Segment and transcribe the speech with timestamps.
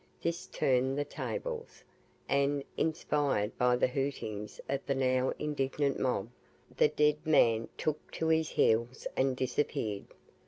[0.19, 1.83] This turned the tables,
[2.27, 6.29] and, inspired by the hootings of the now indignant mob,
[6.75, 10.05] the "dead man" took to his heels and disappeared.